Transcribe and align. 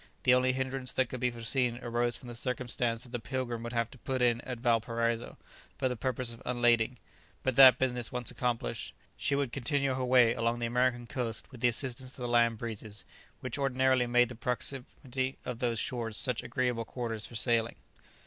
The 0.23 0.33
only 0.33 0.51
hindrance 0.53 0.93
that 0.93 1.09
could 1.09 1.19
be 1.19 1.29
foreseen 1.29 1.77
arose 1.83 2.17
from 2.17 2.27
the 2.27 2.33
circumstance 2.33 3.03
that 3.03 3.09
the 3.11 3.19
"Pilgrim" 3.19 3.61
would 3.61 3.71
have 3.73 3.91
to 3.91 3.99
put 3.99 4.19
in 4.19 4.41
at 4.41 4.57
Valparaiso 4.59 5.37
for 5.77 5.87
the 5.87 5.95
purpose 5.95 6.33
of 6.33 6.41
unlading; 6.43 6.97
but 7.43 7.55
that 7.55 7.77
business 7.77 8.11
once 8.11 8.31
accomplished, 8.31 8.95
she 9.15 9.35
would 9.35 9.53
continue 9.53 9.93
her 9.93 10.03
way 10.03 10.33
along 10.33 10.57
the 10.57 10.65
American 10.65 11.05
coast 11.05 11.51
with 11.51 11.61
the 11.61 11.67
assistance 11.67 12.09
of 12.13 12.17
the 12.23 12.27
land 12.27 12.57
breezes, 12.57 13.05
which 13.41 13.59
ordinarily 13.59 14.07
make 14.07 14.29
the 14.29 14.33
proximity 14.33 15.37
of 15.45 15.59
those 15.59 15.77
shores 15.77 16.17
such 16.17 16.41
agreeable 16.41 16.83
quarters 16.83 17.27
for 17.27 17.35
sailing. 17.35 17.75